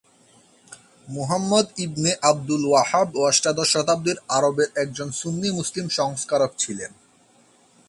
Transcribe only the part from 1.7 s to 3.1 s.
ইবনে Abdul Wahab